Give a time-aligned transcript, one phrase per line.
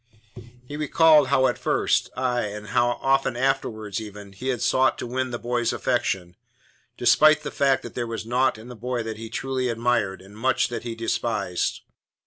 [0.67, 5.29] He recalled how at first aye, and often afterwards even he had sought to win
[5.29, 6.35] the boy's affection,
[6.97, 10.35] despite the fact that there was naught in the boy that he truly admired, and
[10.35, 11.81] much that he despised.